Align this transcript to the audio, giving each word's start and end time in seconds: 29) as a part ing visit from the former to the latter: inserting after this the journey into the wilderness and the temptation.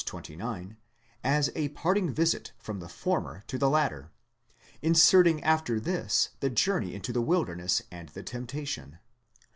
29) 0.03 0.77
as 1.23 1.51
a 1.53 1.67
part 1.69 1.95
ing 1.95 2.11
visit 2.11 2.53
from 2.57 2.79
the 2.79 2.89
former 2.89 3.43
to 3.45 3.59
the 3.59 3.69
latter: 3.69 4.09
inserting 4.81 5.43
after 5.43 5.79
this 5.79 6.29
the 6.39 6.49
journey 6.49 6.95
into 6.95 7.13
the 7.13 7.21
wilderness 7.21 7.83
and 7.91 8.09
the 8.09 8.23
temptation. 8.23 8.97